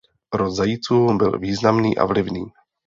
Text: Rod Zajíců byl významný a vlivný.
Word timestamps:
Rod 0.33 0.51
Zajíců 0.51 1.17
byl 1.17 1.39
významný 1.39 1.97
a 1.97 2.05
vlivný. 2.05 2.45